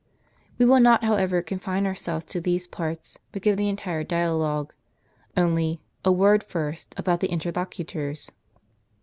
We 0.57 0.65
will 0.65 0.79
not, 0.79 1.03
however, 1.03 1.43
confine 1.43 1.85
ourselves 1.85 2.25
to 2.25 2.41
these 2.41 2.65
parts, 2.65 3.19
but 3.31 3.43
give 3.43 3.55
the 3.55 3.69
entire 3.69 4.03
dialogue. 4.03 4.73
Only, 5.37 5.79
a 6.03 6.11
word 6.11 6.43
first 6.43 6.95
about 6.97 7.19
the 7.19 7.29
interlocutors. 7.29 8.31